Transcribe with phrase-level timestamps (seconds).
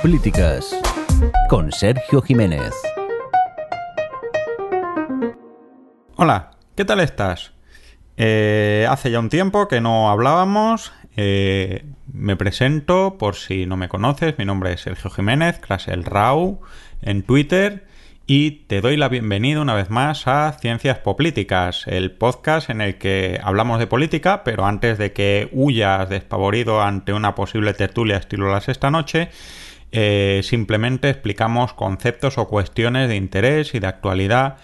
[0.00, 0.74] Políticas
[1.50, 2.72] con Sergio Jiménez.
[6.16, 7.52] Hola, ¿qué tal estás?
[8.16, 10.94] Eh, hace ya un tiempo que no hablábamos.
[11.14, 14.38] Eh, me presento por si no me conoces.
[14.38, 16.62] Mi nombre es Sergio Jiménez, clase el RAU
[17.02, 17.86] en Twitter.
[18.32, 22.96] Y te doy la bienvenida una vez más a Ciencias Políticas, el podcast en el
[22.96, 28.48] que hablamos de política, pero antes de que huyas despavorido ante una posible tertulia estilo
[28.48, 29.30] las esta noche,
[29.90, 34.58] eh, simplemente explicamos conceptos o cuestiones de interés y de actualidad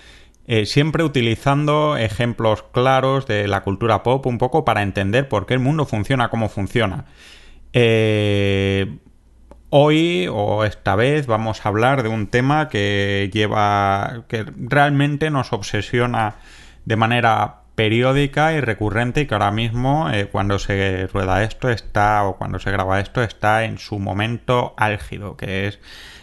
[0.47, 5.55] eh, siempre utilizando ejemplos claros de la cultura pop un poco para entender por qué
[5.55, 7.07] el mundo funciona como funciona.
[7.73, 8.99] Eh,
[9.71, 15.53] hoy o esta vez vamos a hablar de un tema que lleva que realmente nos
[15.53, 16.37] obsesiona
[16.85, 22.25] de manera periódica y recurrente y que ahora mismo eh, cuando se rueda esto está
[22.25, 25.81] o cuando se graba esto está en su momento álgido que es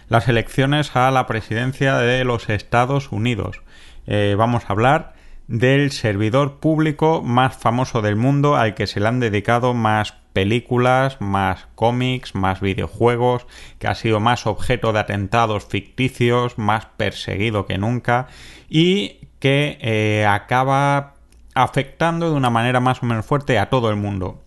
[0.10, 3.62] las elecciones a la presidencia de los Estados Unidos.
[4.06, 5.14] Eh, vamos a hablar
[5.48, 11.22] del servidor público más famoso del mundo al que se le han dedicado más películas,
[11.22, 13.46] más cómics, más videojuegos,
[13.80, 18.28] que ha sido más objeto de atentados ficticios, más perseguido que nunca
[18.70, 21.14] y que eh, acaba
[21.56, 24.44] afectando de una manera más o menos fuerte a todo el mundo.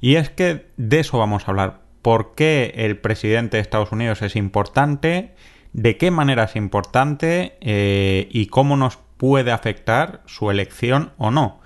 [0.00, 1.80] Y es que de eso vamos a hablar.
[2.02, 5.34] ¿Por qué el presidente de Estados Unidos es importante?
[5.74, 11.60] de qué manera es importante eh, y cómo nos puede afectar su elección o no.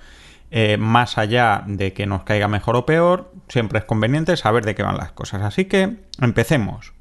[0.51, 4.75] Eh, más allá de que nos caiga mejor o peor, siempre es conveniente saber de
[4.75, 5.43] qué van las cosas.
[5.43, 6.93] Así que empecemos.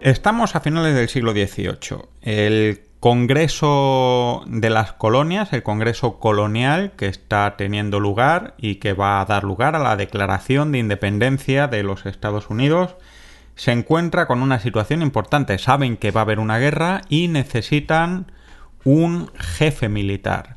[0.00, 1.98] Estamos a finales del siglo XVIII.
[2.22, 9.20] El Congreso de las Colonias, el Congreso Colonial que está teniendo lugar y que va
[9.20, 12.96] a dar lugar a la Declaración de Independencia de los Estados Unidos,
[13.54, 15.58] se encuentra con una situación importante.
[15.58, 18.30] Saben que va a haber una guerra y necesitan
[18.84, 20.55] un jefe militar.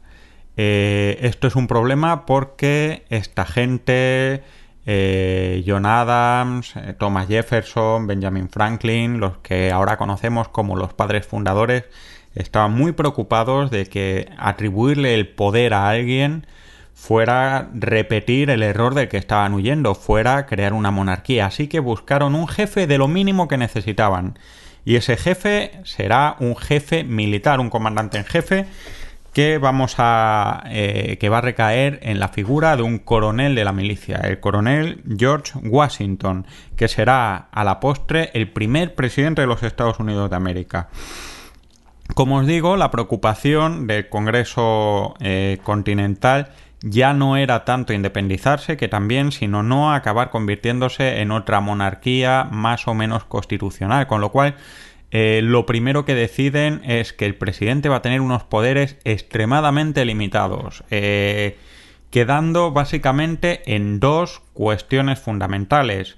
[0.61, 4.43] Eh, esto es un problema porque esta gente,
[4.85, 11.25] eh, John Adams, eh, Thomas Jefferson, Benjamin Franklin, los que ahora conocemos como los padres
[11.25, 11.85] fundadores,
[12.35, 16.45] estaban muy preocupados de que atribuirle el poder a alguien
[16.93, 21.45] fuera repetir el error del que estaban huyendo, fuera crear una monarquía.
[21.45, 24.37] Así que buscaron un jefe de lo mínimo que necesitaban.
[24.83, 28.65] Y ese jefe será un jefe militar, un comandante en jefe
[29.34, 33.63] que vamos a eh, que va a recaer en la figura de un coronel de
[33.63, 36.45] la milicia, el coronel George Washington,
[36.75, 40.89] que será a la postre el primer presidente de los Estados Unidos de América.
[42.16, 46.50] Como os digo, la preocupación del Congreso eh, Continental
[46.81, 52.88] ya no era tanto independizarse que también, sino no acabar convirtiéndose en otra monarquía más
[52.88, 54.56] o menos constitucional, con lo cual
[55.11, 60.05] eh, lo primero que deciden es que el presidente va a tener unos poderes extremadamente
[60.05, 61.57] limitados, eh,
[62.11, 66.17] quedando básicamente en dos cuestiones fundamentales.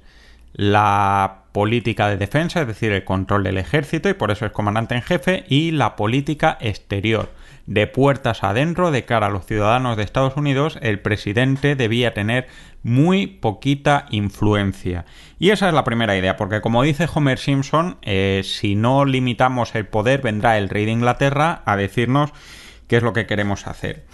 [0.54, 4.96] La política de defensa, es decir, el control del ejército, y por eso es comandante
[4.96, 7.30] en jefe, y la política exterior.
[7.68, 12.48] De puertas adentro, de cara a los ciudadanos de Estados Unidos, el presidente debía tener
[12.84, 15.06] muy poquita influencia.
[15.40, 19.76] Y esa es la primera idea, porque como dice Homer Simpson, eh, si no limitamos
[19.76, 22.32] el poder, vendrá el rey de Inglaterra a decirnos
[22.88, 24.06] qué es lo que queremos hacer.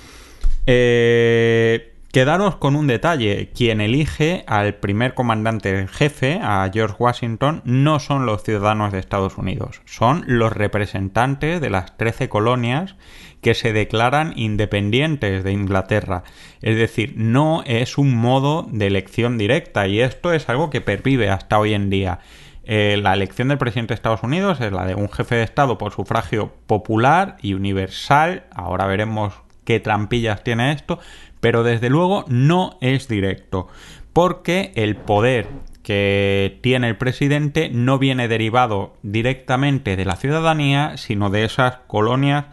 [0.66, 7.62] Eh, Quedaros con un detalle, quien elige al primer comandante en jefe, a George Washington,
[7.64, 12.96] no son los ciudadanos de Estados Unidos, son los representantes de las 13 colonias
[13.42, 16.24] que se declaran independientes de Inglaterra.
[16.64, 21.30] Es decir, no es un modo de elección directa y esto es algo que pervive
[21.30, 22.18] hasta hoy en día.
[22.64, 25.78] Eh, la elección del presidente de Estados Unidos es la de un jefe de Estado
[25.78, 28.46] por sufragio popular y universal.
[28.56, 29.36] Ahora veremos
[29.68, 30.98] qué trampillas tiene esto,
[31.40, 33.68] pero desde luego no es directo,
[34.14, 35.48] porque el poder
[35.84, 42.46] que tiene el presidente no viene derivado directamente de la ciudadanía, sino de esas colonias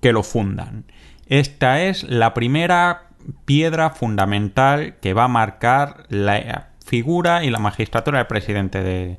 [0.00, 0.84] que lo fundan.
[1.26, 3.08] Esta es la primera
[3.44, 9.18] piedra fundamental que va a marcar la figura y la magistratura del presidente de,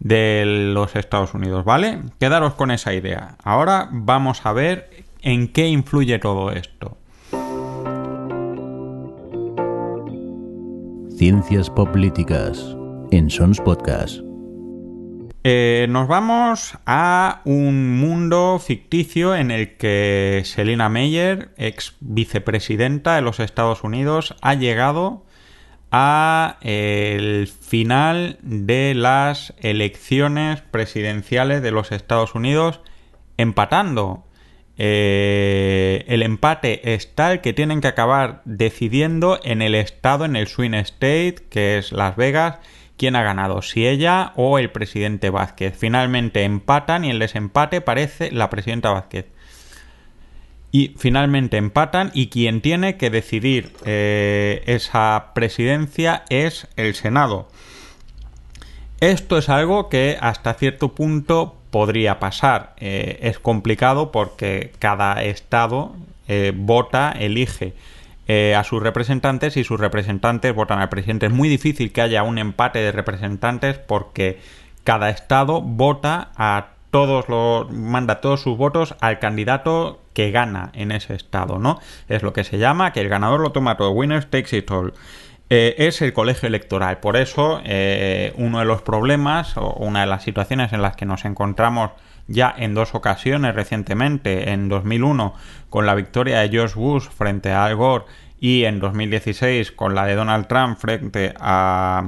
[0.00, 0.44] de
[0.74, 2.00] los Estados Unidos, ¿vale?
[2.18, 3.36] Quedaros con esa idea.
[3.44, 6.96] Ahora vamos a ver en qué influye todo esto.
[11.20, 12.78] Ciencias Políticas
[13.10, 14.20] en Sons Podcast.
[15.44, 23.20] Eh, nos vamos a un mundo ficticio en el que Selina Meyer, ex vicepresidenta de
[23.20, 25.26] los Estados Unidos, ha llegado
[25.90, 32.80] a el final de las elecciones presidenciales de los Estados Unidos
[33.36, 34.24] empatando.
[34.78, 40.46] Eh, el empate es tal que tienen que acabar decidiendo en el estado, en el
[40.46, 42.56] swing state, que es Las Vegas,
[42.96, 45.76] quién ha ganado, si ella o el presidente Vázquez.
[45.76, 49.26] Finalmente empatan y el desempate parece la presidenta Vázquez.
[50.72, 57.48] Y finalmente empatan y quien tiene que decidir eh, esa presidencia es el Senado.
[59.00, 62.74] Esto es algo que hasta cierto punto podría pasar.
[62.78, 65.94] Eh, es complicado porque cada estado
[66.28, 67.74] eh, vota, elige
[68.28, 71.26] eh, a sus representantes y sus representantes votan al presidente.
[71.26, 74.38] Es muy difícil que haya un empate de representantes porque
[74.84, 80.92] cada estado vota a todos los manda todos sus votos al candidato que gana en
[80.92, 81.80] ese estado, ¿no?
[82.08, 84.92] Es lo que se llama que el ganador lo toma todo, winner takes it all.
[85.52, 86.98] Eh, es el colegio electoral.
[86.98, 91.06] Por eso, eh, uno de los problemas o una de las situaciones en las que
[91.06, 91.90] nos encontramos
[92.28, 95.34] ya en dos ocasiones recientemente, en 2001
[95.68, 98.04] con la victoria de George Bush frente a Al Gore
[98.38, 102.04] y en 2016 con la de Donald Trump frente a,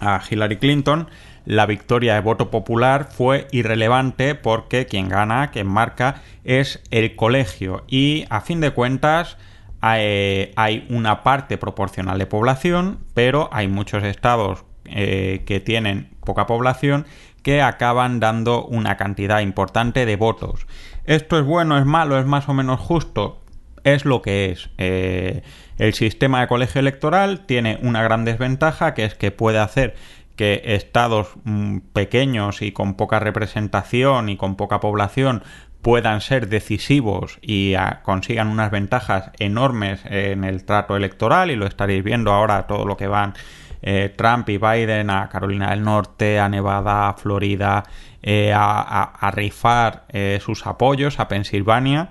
[0.00, 1.08] a Hillary Clinton,
[1.46, 7.84] la victoria de voto popular fue irrelevante porque quien gana, quien marca, es el colegio
[7.88, 9.38] y a fin de cuentas
[9.86, 17.06] hay, una parte proporcional de población, pero hay muchos estados eh, que tienen poca población
[17.42, 20.66] que acaban dando una cantidad importante de votos.
[21.04, 23.42] ¿Esto es bueno, es malo, es más o menos justo?
[23.82, 24.70] Es lo que es.
[24.78, 25.42] Eh,
[25.76, 29.94] el sistema de colegio electoral tiene una gran desventaja que es que puede hacer
[30.36, 35.42] que estados mm, pequeños y con poca representación y con poca población
[35.84, 41.66] puedan ser decisivos y ah, consigan unas ventajas enormes en el trato electoral y lo
[41.66, 43.34] estaréis viendo ahora todo lo que van
[43.82, 47.84] eh, Trump y Biden a Carolina del Norte, a Nevada, a Florida,
[48.22, 52.08] eh, a, rifar eh, sus apoyos a Pensilvania.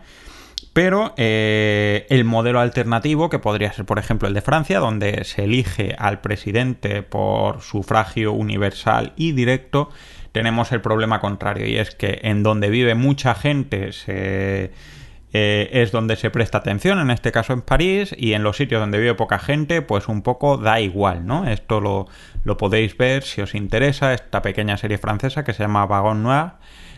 [0.71, 5.95] Pero el modelo alternativo, que podría ser por ejemplo el de Francia, donde se elige
[5.97, 9.89] al presidente por sufragio universal y directo,
[10.33, 16.15] tenemos el problema contrario y es que en donde vive mucha gente eh, es donde
[16.15, 19.39] se presta atención, en este caso en París, y en los sitios donde vive poca
[19.39, 21.47] gente, pues un poco da igual, ¿no?
[21.47, 26.23] Esto lo, podéis ver si os interesa, esta pequeña serie francesa que se llama Vagon
[26.23, 26.53] Noir,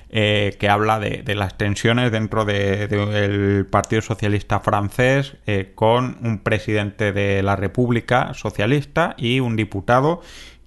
[0.09, 7.11] eh, que habla de, las tensiones dentro del Partido Socialista francés eh, con un presidente
[7.11, 10.21] de la República Socialista y un diputado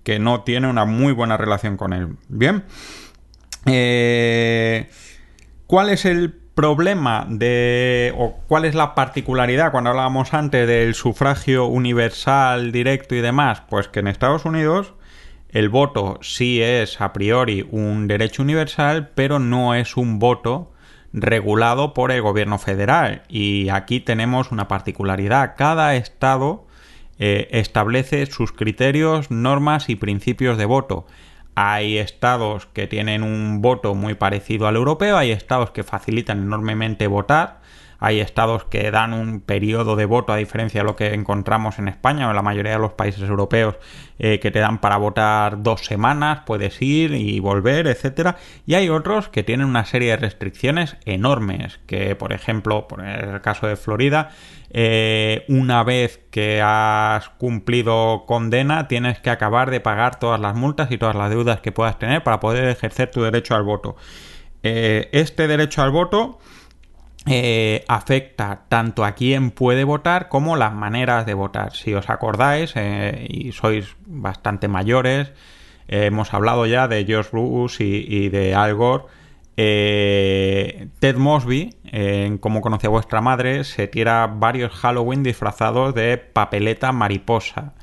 [0.08, 2.16] que no tiene una muy buena relación con él.
[2.30, 2.64] Bien.
[3.66, 4.88] Eh,
[5.66, 11.66] ¿Cuál es el problema de o cuál es la particularidad cuando hablábamos antes del sufragio
[11.66, 13.60] universal, directo y demás?
[13.68, 14.94] Pues que en Estados Unidos
[15.50, 20.72] el voto sí es a priori un derecho universal, pero no es un voto
[21.12, 23.24] regulado por el gobierno federal.
[23.28, 25.54] Y aquí tenemos una particularidad.
[25.58, 26.66] Cada estado
[27.18, 31.06] eh, establece sus criterios, normas y principios de voto.
[31.54, 37.08] Hay estados que tienen un voto muy parecido al europeo, hay estados que facilitan enormemente
[37.08, 37.60] votar,
[37.98, 41.88] hay estados que dan un periodo de voto a diferencia de lo que encontramos en
[41.88, 43.76] España o en la mayoría de los países europeos
[44.20, 48.36] eh, que te dan para votar dos semanas, puedes ir y volver, etcétera.
[48.66, 53.40] Y hay otros que tienen una serie de restricciones enormes, que por ejemplo, por el
[53.40, 54.30] caso de Florida,
[54.70, 60.90] eh, una vez que has cumplido condena, tienes que acabar de pagar todas las multas
[60.92, 63.96] y todas las deudas que puedas tener para poder ejercer tu derecho al voto.
[64.62, 66.38] Eh, este derecho al voto
[67.28, 71.74] eh, afecta tanto a quién puede votar como las maneras de votar.
[71.74, 72.74] Si os acordáis
[73.28, 75.32] y sois bastante mayores,
[75.88, 79.04] hemos hablado ya de George Bush y de Al Gore
[79.60, 86.92] eh, Ted Mosby, en Cómo conocía vuestra madre, se tira varios Halloween disfrazados de papeleta
[86.92, 87.74] mariposa.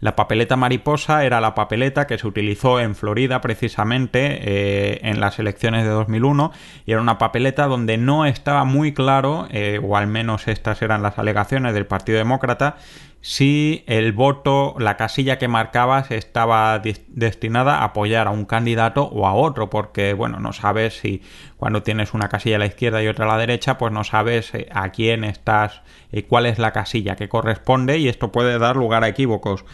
[0.00, 5.40] La papeleta mariposa era la papeleta que se utilizó en Florida precisamente eh, en las
[5.40, 6.52] elecciones de 2001
[6.86, 11.02] y era una papeleta donde no estaba muy claro, eh, o al menos estas eran
[11.02, 12.76] las alegaciones del Partido Demócrata,
[13.20, 19.26] si el voto, la casilla que marcabas estaba destinada a apoyar a un candidato o
[19.26, 21.22] a otro, porque bueno, no sabes si
[21.56, 24.54] cuando tienes una casilla a la izquierda y otra a la derecha, pues no sabes
[24.54, 25.82] eh, a quién estás,
[26.12, 29.64] y eh, cuál es la casilla que corresponde y esto puede dar lugar a equívocos.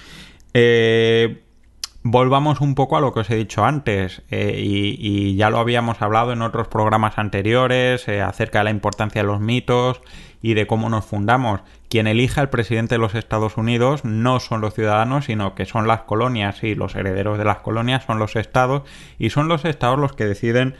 [0.54, 1.43] Eh,
[2.04, 6.32] volvamos un poco a lo que os he dicho antes y, ya lo habíamos hablado
[6.32, 10.00] en otros programas anteriores acerca de la importancia de los mitos
[10.44, 11.62] y de cómo nos fundamos.
[11.88, 15.88] Quien elige al presidente de los Estados Unidos no son los ciudadanos, sino que son
[15.88, 18.82] las colonias y los herederos de las colonias son los estados
[19.18, 20.76] y son los estados los que deciden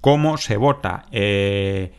[0.00, 1.06] cómo se vota.
[1.10, 1.92] Eh,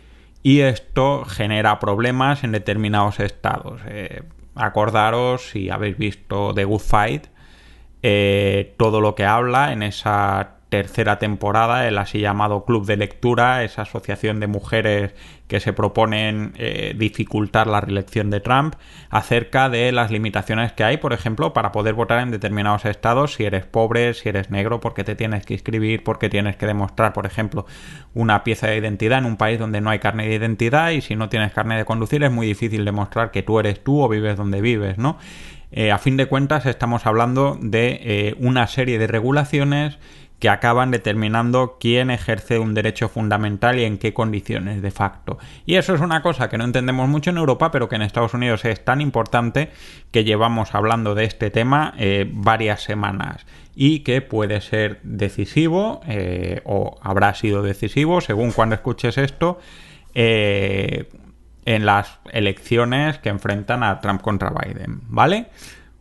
[0.44, 3.82] y esto genera problemas en determinados estados.
[3.88, 4.24] Eh,
[4.56, 7.28] acordaros, si habéis visto The Good Fight,
[8.04, 13.64] eh, todo lo que habla en esa tercera temporada, el así llamado Club de Lectura,
[13.64, 15.16] esa asociación de mujeres
[15.48, 18.76] que se proponen eh, dificultar la reelección de Trump,
[19.10, 23.46] acerca de las limitaciones que hay, por ejemplo, para poder votar en determinados estados, si
[23.46, 27.26] eres pobre, si eres negro, porque te tienes que inscribir, porque tienes que demostrar, por
[27.26, 27.66] ejemplo,
[28.14, 31.16] una pieza de identidad en un país donde no hay carne de identidad y si
[31.16, 34.38] no tienes carne de conducir es muy difícil demostrar que tú eres tú o vives
[34.38, 35.18] donde vives, ¿no?
[35.72, 39.98] Eh, a fin de cuentas estamos hablando de eh, una serie de regulaciones
[40.40, 45.38] que acaban determinando quién ejerce un derecho fundamental y en qué condiciones de facto.
[45.66, 48.34] Y eso es una cosa que no entendemos mucho en Europa, pero que en Estados
[48.34, 49.70] Unidos es tan importante
[50.12, 53.46] que llevamos hablando de este tema eh, varias semanas
[53.76, 56.02] y que puede ser decisivo
[56.66, 59.60] o habrá sido decisivo según cuando escuches esto
[60.16, 61.08] eh,
[61.66, 65.48] en las elecciones que enfrentan a Trump contra Biden, ¿vale?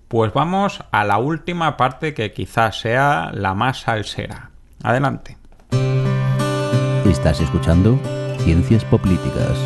[0.08, 4.50] Pues vamos a la última parte que quizás sea la más salsera.
[4.82, 5.36] Adelante.
[7.04, 7.98] Estás escuchando
[8.38, 9.58] Ciencias Políticas.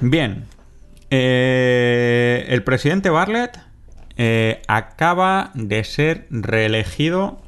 [0.00, 0.46] Bien.
[1.10, 3.58] Eh, el presidente Bartlett
[4.16, 7.40] eh, acaba de ser reelegido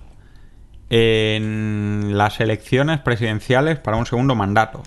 [0.90, 4.82] en las elecciones presidenciales para un segundo mandato,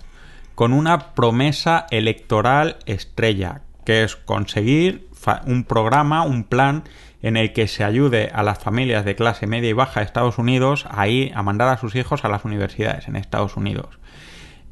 [0.58, 5.08] con una promesa electoral estrella, que es conseguir
[5.46, 6.84] un programa, un plan
[7.22, 10.40] en el que se ayude a las familias de clase media y baja de Estados
[10.40, 14.00] Unidos a ir a mandar a sus hijos a las universidades en Estados Unidos.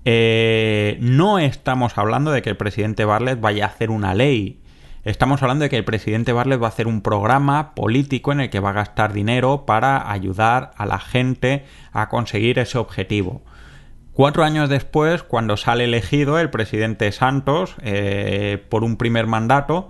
[0.05, 4.63] Eh, no estamos hablando de que el presidente Bartlett vaya a hacer una ley.
[5.03, 8.49] Estamos hablando de que el presidente Bartlett va a hacer un programa político en el
[8.49, 13.43] que va a gastar dinero para ayudar a la gente a conseguir ese objetivo.
[14.15, 19.89] Cuatro años después, cuando sale elegido el presidente Santos eh, por un primer mandato,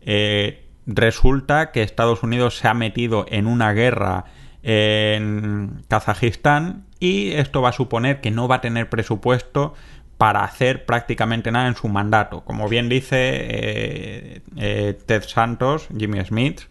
[0.00, 4.24] eh, resulta que Estados Unidos se ha metido en una guerra
[4.62, 9.74] en Kazajistán y esto va a suponer que no va a tener presupuesto
[10.18, 12.42] para hacer prácticamente nada en su mandato.
[12.44, 16.62] Como bien dice eh, eh, Ted Santos, Jimmy Smith,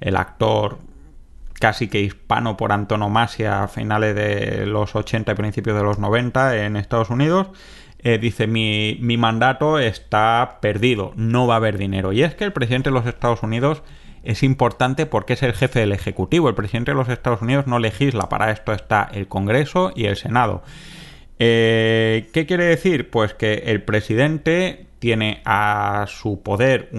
[0.00, 0.78] el actor
[1.62, 6.64] casi que hispano por antonomasia a finales de los 80 y principios de los 90
[6.66, 7.50] en Estados Unidos,
[8.00, 12.12] eh, dice mi, mi mandato está perdido, no va a haber dinero.
[12.12, 13.84] Y es que el presidente de los Estados Unidos
[14.24, 16.48] es importante porque es el jefe del Ejecutivo.
[16.48, 20.16] El presidente de los Estados Unidos no legisla, para esto está el Congreso y el
[20.16, 20.64] Senado.
[21.38, 23.08] Eh, ¿Qué quiere decir?
[23.08, 26.90] Pues que el presidente tiene a su poder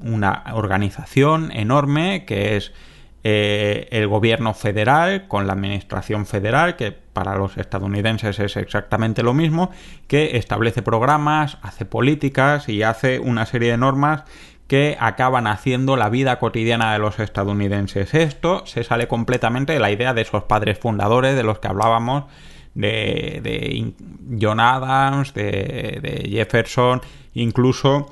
[0.00, 2.72] una organización enorme que es
[3.30, 9.34] eh, el gobierno federal con la administración federal, que para los estadounidenses es exactamente lo
[9.34, 9.70] mismo,
[10.06, 14.24] que establece programas, hace políticas y hace una serie de normas
[14.66, 18.14] que acaban haciendo la vida cotidiana de los estadounidenses.
[18.14, 22.24] Esto se sale completamente de la idea de esos padres fundadores de los que hablábamos
[22.74, 23.92] de,
[24.40, 27.02] John Adams, de, Jefferson,
[27.34, 28.10] incluso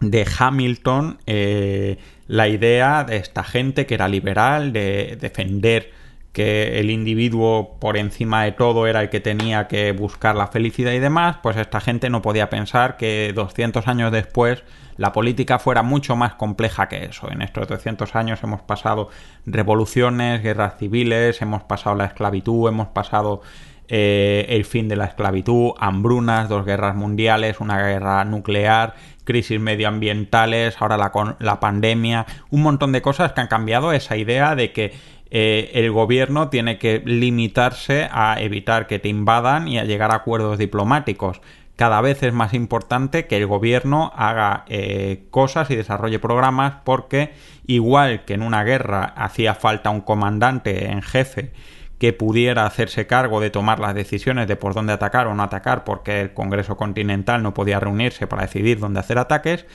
[0.00, 5.92] de Hamilton, eh, la idea de esta gente que era liberal, de defender
[6.32, 10.92] que el individuo por encima de todo era el que tenía que buscar la felicidad
[10.92, 14.62] y demás, pues esta gente no podía pensar que 200 años después
[14.98, 17.30] la política fuera mucho más compleja que eso.
[17.30, 19.08] En estos 200 años hemos pasado
[19.46, 23.40] revoluciones, guerras civiles, hemos pasado la esclavitud, hemos pasado
[23.88, 28.94] eh, el fin de la esclavitud, hambrunas, dos guerras mundiales, una guerra nuclear,
[29.26, 34.54] crisis medioambientales, ahora la, la pandemia, un montón de cosas que han cambiado esa idea
[34.54, 34.94] de que
[35.30, 40.16] eh, el gobierno tiene que limitarse a evitar que te invadan y a llegar a
[40.16, 41.42] acuerdos diplomáticos.
[41.74, 47.34] Cada vez es más importante que el gobierno haga eh, cosas y desarrolle programas porque
[47.66, 51.52] igual que en una guerra hacía falta un comandante en jefe
[51.98, 55.84] que pudiera hacerse cargo de tomar las decisiones de por dónde atacar o no atacar
[55.84, 59.66] porque el Congreso Continental no podía reunirse para decidir dónde hacer ataques,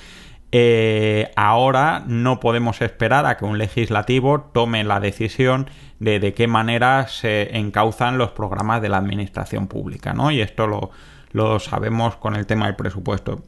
[0.53, 6.47] eh, ahora no podemos esperar a que un legislativo tome la decisión de de qué
[6.47, 10.29] manera se encauzan los programas de la administración pública, ¿no?
[10.29, 10.91] Y esto lo,
[11.31, 13.43] lo sabemos con el tema del presupuesto.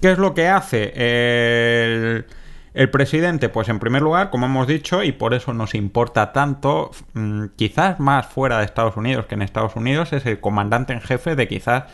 [0.00, 2.26] ¿Qué es lo que hace el,
[2.74, 3.48] el, presidente?
[3.48, 8.00] Pues en primer lugar, como hemos dicho, y por eso nos importa tanto, mm, quizás
[8.00, 11.48] más fuera de Estados Unidos que en Estados Unidos, es el comandante en jefe de
[11.48, 11.84] quizás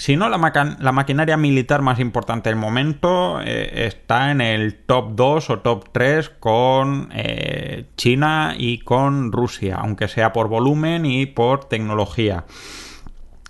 [0.00, 5.50] si no, la, maquinaria militar más importante del momento eh, está en el top 2
[5.50, 11.66] o top 3 con eh, China y con Rusia, aunque sea por volumen y por
[11.66, 12.44] tecnología.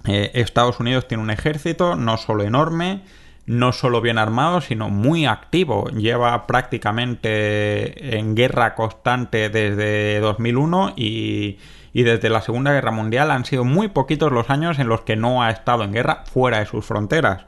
[0.06, 3.02] Eh, Estados Unidos tiene un ejército no solo enorme,
[3.50, 5.88] no solo bien armado, sino muy activo.
[5.90, 11.58] Lleva prácticamente en guerra constante desde 2001 y
[11.92, 15.16] y desde la Segunda Guerra Mundial han sido muy poquitos los años en los que
[15.16, 17.46] no ha estado en guerra fuera de sus fronteras.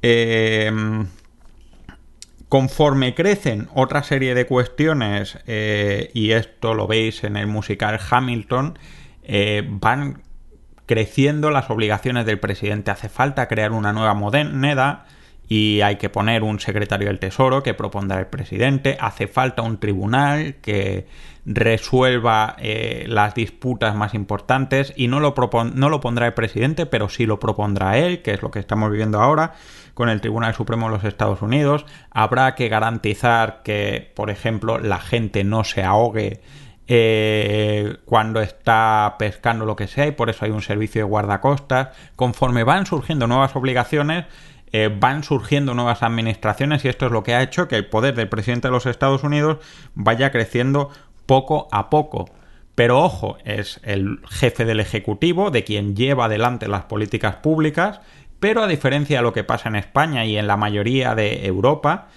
[0.00, 1.06] Em,
[2.48, 8.78] conforme crecen otra serie de cuestiones, eh, y esto lo veis en el musical Hamilton,
[9.22, 10.22] eh, van
[10.86, 12.90] creciendo las obligaciones del presidente.
[12.90, 15.06] Hace falta crear una nueva moneda
[15.48, 18.96] y hay que poner un secretario del Tesoro que propondrá el presidente.
[19.00, 21.06] Hace falta un tribunal que
[21.44, 25.34] resuelva eh, las disputas más importantes y no lo,
[25.74, 28.90] no lo pondrá el presidente, pero sí lo propondrá él, que es lo que estamos
[28.90, 29.52] viviendo ahora
[29.94, 31.84] con el Tribunal Supremo de los Estados Unidos.
[32.10, 36.40] Habrá que garantizar que, por ejemplo, la gente no se ahogue
[36.94, 41.88] eh, cuando está pescando lo que sea y por eso hay un servicio de guardacostas.
[42.16, 44.26] Conforme van surgiendo nuevas obligaciones,
[44.72, 48.14] eh, van surgiendo nuevas administraciones y esto es lo que ha hecho que el poder
[48.14, 49.56] del presidente de los Estados Unidos
[49.94, 50.90] vaya creciendo
[51.24, 52.28] poco a poco.
[52.74, 58.00] Pero ojo, es el jefe del Ejecutivo, de quien lleva adelante las políticas públicas,
[58.38, 62.08] pero a diferencia de lo que pasa en España y en la mayoría de Europa,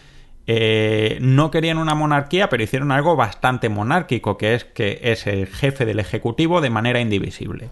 [0.48, 5.48] eh, no querían una monarquía, pero hicieron algo bastante monárquico, que es que es el
[5.48, 7.70] jefe del Ejecutivo de manera indivisible.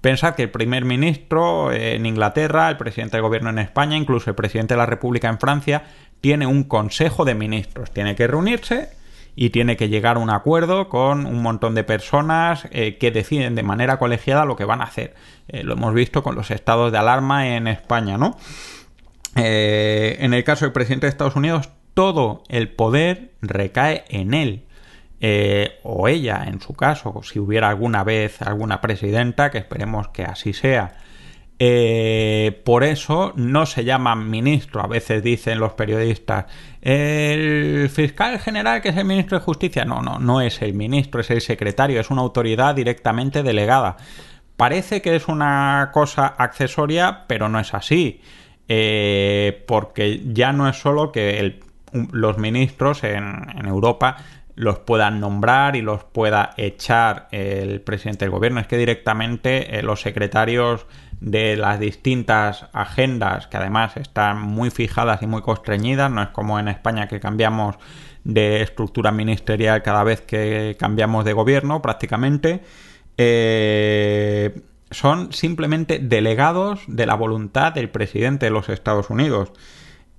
[0.00, 4.36] Pensad que el primer ministro en Inglaterra, el presidente del gobierno en España, incluso el
[4.36, 5.84] presidente de la República en Francia,
[6.20, 7.90] tiene un consejo de ministros.
[7.90, 8.90] Tiene que reunirse
[9.34, 13.54] y tiene que llegar a un acuerdo con un montón de personas eh, que deciden
[13.54, 15.14] de manera colegiada lo que van a hacer.
[15.48, 18.36] Eh, lo hemos visto con los estados de alarma en España, ¿no?
[19.34, 24.64] Eh, en el caso del presidente de Estados Unidos, todo el poder recae en él.
[25.82, 30.52] o ella, en su caso, si hubiera alguna vez alguna presidenta, que esperemos que así
[30.52, 30.98] sea,
[31.58, 36.44] eh, por eso no se llama ministro, a veces dicen los periodistas.
[36.82, 41.22] El fiscal general, que es el ministro de Justicia, no, no, no es el ministro,
[41.22, 43.96] es el secretario, es una autoridad directamente delegada.
[44.58, 48.20] Parece que es una cosa accesoria, pero no es así.
[48.68, 51.60] Eh, porque ya no es solo que
[52.12, 54.16] los ministros en, Europa
[54.54, 59.82] los puedan nombrar y los pueda echar el presidente del gobierno, es que directamente eh,
[59.82, 60.86] los secretarios
[61.20, 66.58] de las distintas agendas que además están muy fijadas y muy constreñidas, no es como
[66.58, 67.76] en España que cambiamos
[68.24, 72.62] de estructura ministerial cada vez que cambiamos de gobierno prácticamente,
[73.18, 79.52] eh, son simplemente delegados de la voluntad del presidente de los Estados Unidos.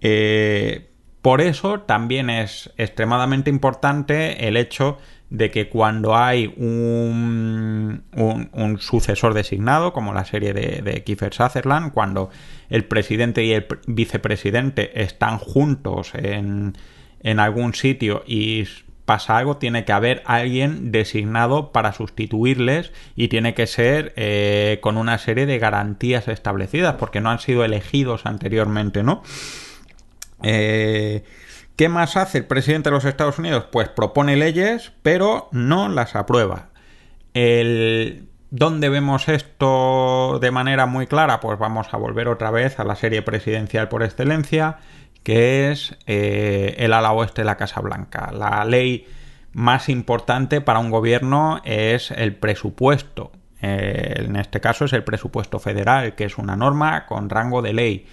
[0.02, 0.87] Eh,
[1.22, 4.98] por eso también es extremadamente importante el hecho
[5.30, 12.30] de que cuando hay un, un, sucesor designado, como la serie de, Kiefer Sutherland, cuando
[12.70, 16.78] el presidente y el vicepresidente están juntos en,
[17.22, 18.66] en algún sitio y
[19.08, 24.98] pasa algo, tiene que haber alguien designado para sustituirles y tiene que ser eh, con
[24.98, 29.24] una serie de garantías establecidas, porque no han sido elegidos anteriormente, ¿no?
[30.44, 31.24] Eh,
[31.76, 33.66] ¿Qué más hace el presidente de los Estados Unidos?
[33.72, 36.70] Pues propone leyes, pero no las aprueba.
[37.34, 38.30] El...
[38.50, 41.42] ¿Dónde vemos esto de manera muy clara?
[41.42, 44.78] Pues vamos a volver otra vez a la serie presidencial por excelencia,
[45.24, 48.32] que es eh, el ala oeste de la Casa Blanca.
[48.32, 49.06] La ley
[49.52, 53.32] más importante para un gobierno es el presupuesto.
[53.62, 57.74] Eh, en este caso es el presupuesto federal, que es una norma con rango de
[57.74, 58.08] ley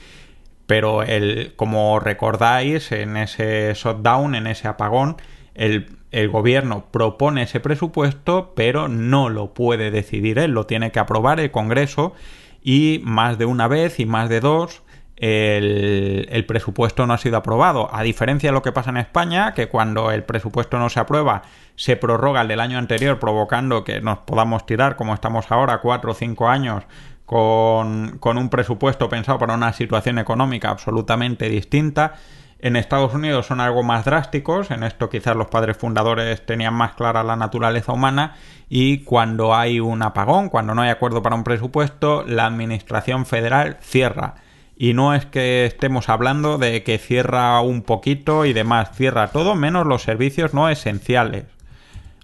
[0.66, 5.16] pero el, como recordáis, en ese shutdown, en ese apagón,
[5.54, 10.98] el, el, gobierno propone ese presupuesto, pero no lo puede decidir él, lo tiene que
[10.98, 12.14] aprobar el Congreso
[12.62, 14.82] y más de una vez y más de dos
[15.16, 17.88] el, el, presupuesto no ha sido aprobado.
[17.94, 21.42] A diferencia de lo que pasa en España, que cuando el presupuesto no se aprueba
[21.76, 26.12] se prorroga el del año anterior, provocando que nos podamos tirar, como estamos ahora, cuatro
[26.12, 26.84] o cinco años
[27.26, 32.14] con, un presupuesto pensado para una situación económica absolutamente distinta.
[32.58, 36.94] En Estados Unidos son algo más drásticos, en esto quizás los padres fundadores tenían más
[36.94, 38.36] clara la naturaleza humana
[38.70, 43.76] y cuando hay un apagón, cuando no hay acuerdo para un presupuesto, la Administración Federal
[43.80, 44.36] cierra.
[44.76, 49.54] Y no es que estemos hablando de que cierra un poquito y demás, cierra todo
[49.54, 51.53] menos los servicios no esenciales.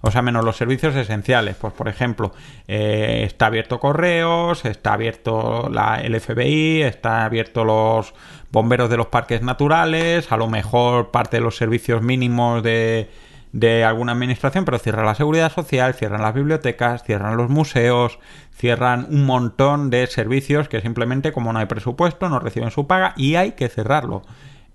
[0.01, 1.55] O sea, menos los servicios esenciales.
[1.55, 2.33] Pues, por ejemplo,
[2.67, 8.13] eh, está abierto correos, está abierto la, el FBI, está abierto los
[8.51, 13.09] bomberos de los parques naturales, a lo mejor parte de los servicios mínimos de,
[13.53, 18.19] de alguna administración, pero cierran la seguridad social, cierran las bibliotecas, cierran los museos,
[18.55, 23.13] cierran un montón de servicios que simplemente como no hay presupuesto no reciben su paga
[23.17, 24.23] y hay que cerrarlo.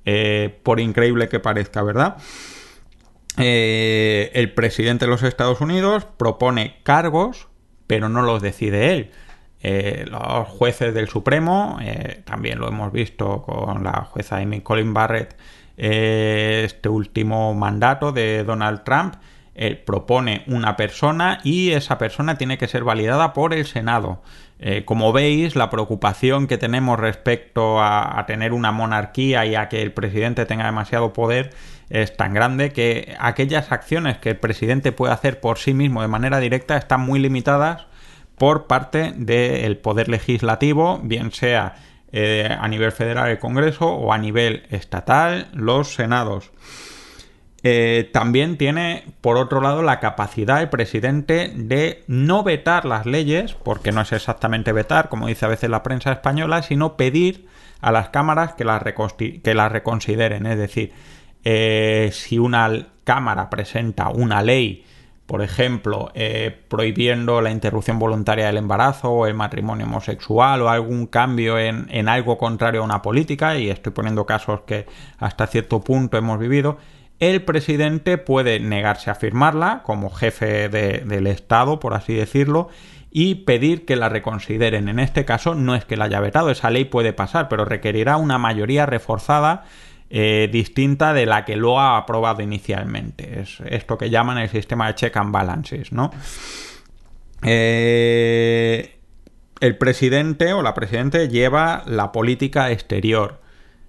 [0.08, 2.16] Eh, por increíble que parezca, ¿verdad?
[3.38, 7.48] Eh, el presidente de los Estados Unidos propone cargos,
[7.86, 9.10] pero no los decide él.
[9.62, 11.78] Eh, los jueces del Supremo,
[12.24, 15.36] también lo hemos visto con la jueza Amy Colin Barrett,
[15.76, 19.16] este último mandato de Donald Trump,
[19.84, 24.22] propone una persona y esa persona tiene que ser validada por el Senado.
[24.58, 29.82] Eh, como veis, la preocupación que tenemos respecto a, tener una monarquía y a que
[29.82, 31.50] el presidente tenga demasiado poder
[31.90, 36.08] es tan grande que aquellas acciones que el presidente puede hacer por sí mismo de
[36.08, 37.86] manera directa están muy limitadas
[38.36, 41.76] por parte del poder legislativo, bien sea
[42.12, 46.50] eh, a nivel federal el Congreso o a nivel estatal los senados.
[47.62, 53.54] Eh, también tiene, por otro lado, la capacidad el presidente de no vetar las leyes,
[53.54, 57.46] porque no es exactamente vetar, como dice a veces la prensa española, sino pedir
[57.80, 60.46] a las cámaras que las, que reconsideren.
[60.46, 60.92] Es decir,
[61.48, 64.84] eh, si una cámara presenta una ley,
[65.26, 71.06] por ejemplo, eh, prohibiendo la interrupción voluntaria del embarazo o el matrimonio homosexual o algún
[71.06, 74.86] cambio en, en algo contrario a una política, y estoy poniendo casos que
[75.18, 76.78] hasta cierto punto hemos vivido,
[77.20, 82.70] el presidente puede negarse a firmarla como jefe del Estado, por así decirlo,
[83.12, 84.88] y pedir que la reconsideren.
[84.88, 88.16] En este caso no es que la haya vetado, esa ley puede pasar, pero requerirá
[88.16, 89.64] una mayoría reforzada
[90.10, 93.40] eh, distinta de la que lo ha aprobado inicialmente.
[93.40, 96.10] Es esto que llaman el sistema de check and balances, ¿no?
[97.42, 98.98] Eh,
[99.60, 103.40] el presidente o la presidente lleva la política exterior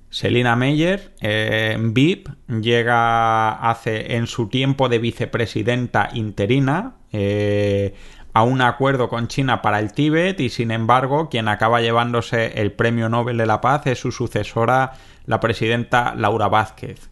[0.10, 7.94] Selina Meyer, en VIP, llega hace en su tiempo de vicepresidenta interina eh,
[8.38, 12.72] a un acuerdo con China para el Tíbet y sin embargo quien acaba llevándose el
[12.72, 14.94] Premio Nobel de la Paz es su sucesora,
[15.26, 17.10] la presidenta Laura Vázquez.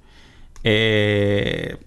[0.64, 1.78] Eh,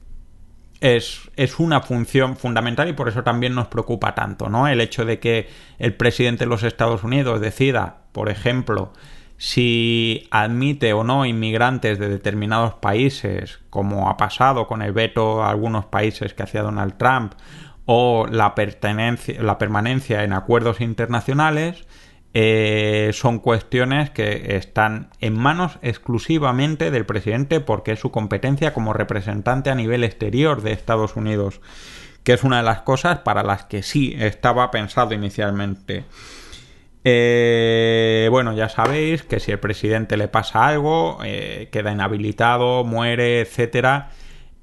[0.81, 4.67] es, es, una función fundamental y por eso también nos preocupa tanto, ¿no?
[4.67, 5.49] El hecho de que
[5.79, 8.93] el presidente de los Estados Unidos decida, por ejemplo,
[9.37, 15.51] si admite o no inmigrantes de determinados países, como ha pasado con el veto a
[15.51, 17.35] algunos países que hacía Donald Trump,
[17.91, 18.55] o la,
[19.41, 21.87] la permanencia en acuerdos internacionales,
[22.35, 28.93] eh, son cuestiones que están en manos exclusivamente del presidente porque es su competencia como
[28.93, 31.63] representante a nivel exterior de Estados Unidos,
[32.25, 36.05] que es una de las cosas para las que sí estaba pensado inicialmente.
[37.05, 43.41] Eh, bueno, ya sabéis que si el presidente le pasa algo, eh, queda inhabilitado, muere,
[43.41, 44.11] etcétera,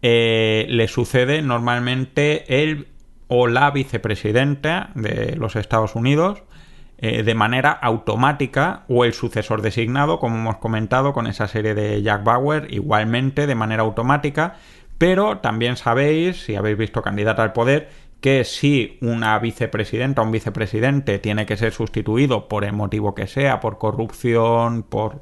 [0.03, 2.89] eh, le sucede normalmente el
[3.27, 6.43] o la vicepresidenta de los Estados Unidos
[6.97, 12.23] de manera automática o el sucesor designado, como hemos comentado con esa serie de Jack
[12.23, 14.55] Bauer, igualmente de manera automática,
[14.97, 17.89] pero también sabéis, si habéis visto candidata al poder,
[18.21, 23.27] que si una vicepresidenta o un vicepresidente tiene que ser sustituido por el motivo que
[23.27, 25.21] sea, por corrupción, por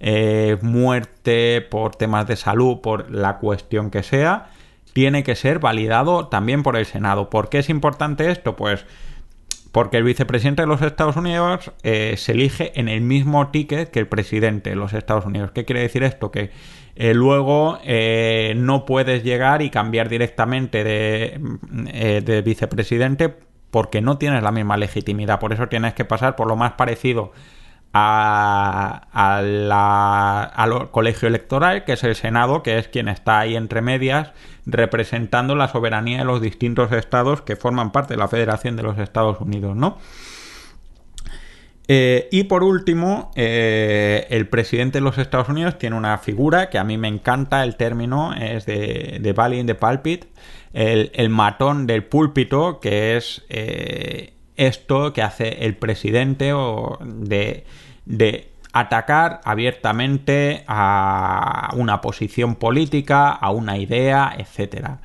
[0.00, 4.50] eh, muerte, por temas de salud, por la cuestión que sea,
[4.94, 7.28] tiene que ser validado también por el Senado.
[7.28, 8.56] ¿Por qué es importante esto?
[8.56, 8.86] Pues
[9.70, 13.98] porque el vicepresidente de los Estados Unidos eh, se elige en el mismo ticket que
[13.98, 15.50] el presidente de los Estados Unidos.
[15.52, 16.30] ¿Qué quiere decir esto?
[16.30, 16.52] Que
[16.96, 21.40] eh, luego eh, no puedes llegar y cambiar directamente de,
[21.88, 23.34] eh, de, vicepresidente
[23.72, 25.40] porque no tienes la misma legitimidad.
[25.40, 27.32] Por eso tienes que pasar por lo más parecido
[27.94, 29.06] a,
[30.52, 34.32] al colegio electoral, que es el Senado, que es quien está ahí entre medias
[34.66, 38.98] representando la soberanía de los distintos estados que forman parte de la Federación de los
[38.98, 39.98] Estados Unidos, ¿no?
[41.86, 46.78] Eh, y por último, eh, el presidente de los Estados Unidos tiene una figura que
[46.78, 50.24] a mí me encanta, el término es de, de Valley in the Pulpit,
[50.72, 57.64] el, matón del púlpito, que es eh, esto que hace el presidente o de,
[58.72, 64.98] atacar abiertamente a una posición política, a una idea, etcétera.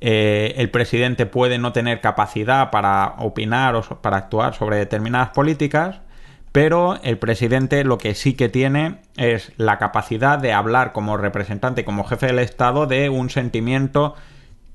[0.00, 6.00] el presidente puede no tener capacidad para opinar o para actuar sobre determinadas políticas,
[6.52, 11.84] pero el presidente lo que sí que tiene es la capacidad de hablar como representante,
[11.84, 14.14] como jefe del Estado, de un sentimiento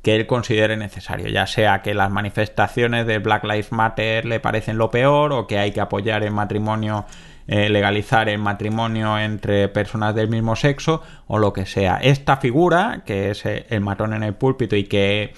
[0.03, 4.77] que él considere necesario, ya sea que las manifestaciones de Black Lives Matter le parecen
[4.77, 7.05] lo peor o que hay que apoyar el matrimonio,
[7.47, 11.99] eh, legalizar el matrimonio entre personas del mismo sexo o lo que sea.
[12.03, 15.33] Esta figura, que es el matón en el púlpito y que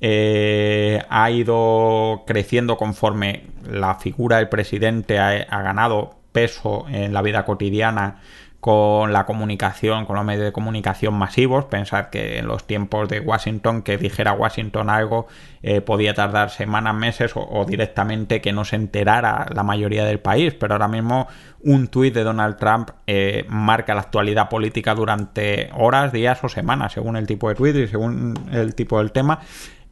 [0.00, 7.44] eh, ha ido creciendo conforme la figura del presidente ha ganado peso en la vida
[7.44, 8.20] cotidiana
[8.60, 11.66] con la comunicación, con los medios de comunicación masivos.
[11.66, 15.28] Pensar que en los tiempos de Washington, que dijera Washington algo,
[15.62, 20.54] eh, podía tardar semanas, meses o, directamente que no se enterara la mayoría del país.
[20.54, 21.28] Pero ahora mismo
[21.62, 26.92] un tuit de Donald Trump eh, marca la actualidad política durante horas, días o semanas,
[26.92, 29.38] según el tipo de tuit y según el tipo del tema.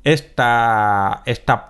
[0.02, 1.68] Esta, esta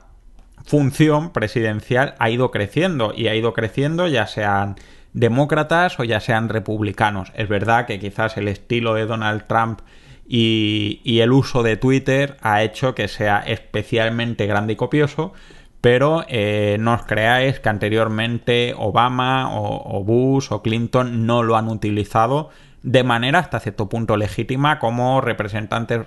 [0.64, 4.76] función presidencial ha ido creciendo y ha ido creciendo ya sean
[5.16, 7.32] demócratas o ya sean republicanos.
[7.34, 9.80] Es verdad que quizás el estilo de Donald Trump
[10.28, 15.32] y, el uso de Twitter ha hecho que sea especialmente grande y copioso,
[15.80, 21.68] pero eh, no os creáis que anteriormente Obama o, Bush o Clinton no lo han
[21.68, 22.50] utilizado
[22.82, 26.02] de manera hasta cierto punto legítima como representantes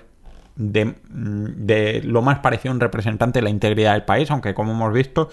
[0.55, 4.73] de, de, lo más parecido a un representante de la integridad del país, aunque como
[4.73, 5.29] hemos visto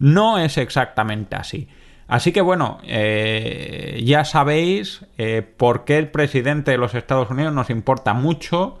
[0.00, 1.68] no es exactamente así.
[2.12, 7.54] Así que bueno, eh, ya sabéis eh, por qué el presidente de los Estados Unidos
[7.54, 8.78] nos importa mucho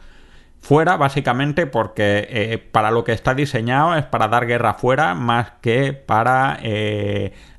[0.62, 5.52] fuera, básicamente porque eh, para lo que está diseñado es para dar guerra fuera más
[5.60, 6.58] que para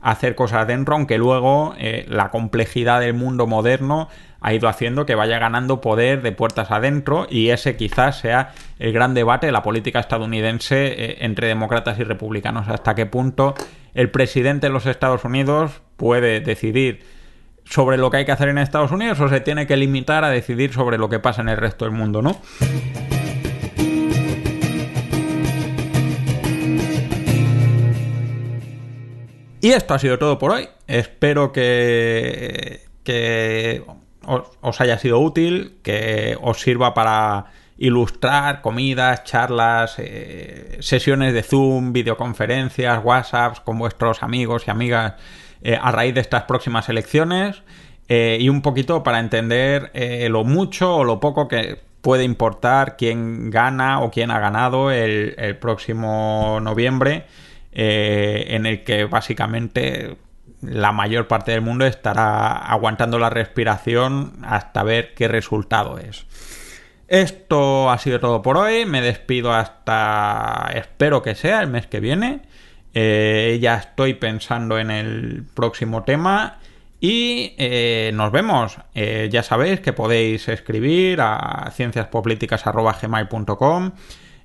[0.02, 1.76] hacer cosas dentro, aunque luego
[2.08, 4.10] la complejidad del mundo moderno
[4.42, 8.92] ha ido haciendo que vaya ganando poder de puertas adentro y ese quizás sea el
[8.92, 12.68] gran debate de la política estadounidense entre demócratas y republicanos.
[12.68, 13.54] Hasta qué punto
[13.94, 17.04] el presidente de los Estados Unidos puede decidir
[17.66, 20.30] sobre lo que hay que hacer en Estados Unidos o se tiene que limitar a
[20.30, 22.40] decidir sobre lo que pasa en el resto del mundo, ¿no?
[29.64, 30.68] Y esto ha sido todo por hoy.
[30.88, 32.82] Espero que,
[34.26, 37.46] os haya sido útil, que os sirva para
[37.78, 45.14] ilustrar comidas, charlas, eh, sesiones de Zoom, videoconferencias, WhatsApps con vuestros amigos y amigas
[45.64, 47.64] eh, a raíz de estas próximas elecciones
[48.08, 49.92] eh, y un poquito para entender
[50.30, 55.58] lo mucho o lo poco que puede importar quién gana o quién ha ganado el
[55.60, 57.26] próximo noviembre
[57.72, 60.18] en el que básicamente
[60.62, 66.26] la mayor parte del mundo estará aguantando la respiración hasta ver qué resultado es.
[67.08, 68.86] Esto ha sido todo por hoy.
[68.86, 70.72] Me despido hasta.
[70.74, 72.42] Espero que sea el mes que viene.
[72.94, 76.60] Eh, ya estoy pensando en el próximo tema.
[77.00, 78.78] Y eh, nos vemos.
[78.94, 83.92] Eh, ya sabéis que podéis escribir a cienciaspolíticas.gmail.com.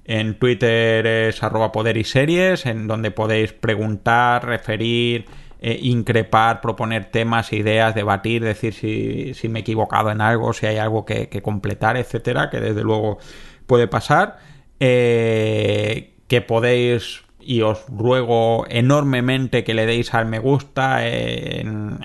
[0.05, 5.27] En Twitter es arroba poder y series, en donde podéis preguntar, referir
[5.61, 11.05] increpar, proponer temas, ideas, debatir, decir si, me he equivocado en algo, si hay algo
[11.05, 13.19] que, completar, etcétera, que desde luego
[13.67, 14.39] puede pasar.
[14.79, 21.98] Que podéis y os ruego enormemente que le deis al me gusta en,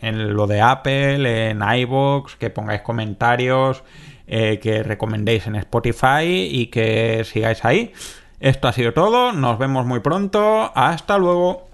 [0.00, 3.82] en, lo de Apple, en iVoox, que pongáis comentarios,
[4.26, 7.92] eh, que recomendéis en Spotify y que sigáis ahí.
[8.38, 11.68] Esto ha sido todo, nos vemos muy pronto, hasta luego.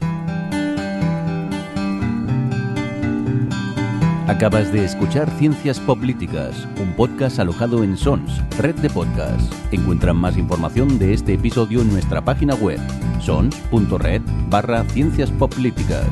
[4.28, 9.48] Acabas de escuchar Ciencias Políticas, un podcast alojado en Sons, red de podcasts.
[9.70, 12.80] Encuentra más información de este episodio en nuestra página web,
[13.20, 16.08] sons.red barra Ciencias Políticas.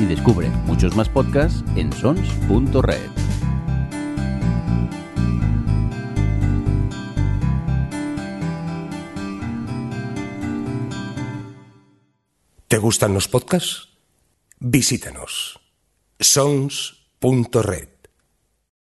[0.00, 3.10] Y descubre muchos más podcasts en sons.red.
[12.68, 13.88] ¿Te gustan los podcasts?
[14.60, 15.58] Visítanos.
[17.18, 17.95] Punto red.